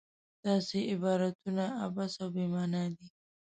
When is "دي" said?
2.95-3.07